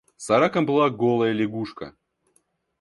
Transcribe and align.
За 0.27 0.39
раком 0.39 0.65
плыла 0.69 0.87
голая 0.89 1.31
лягушка. 1.31 1.93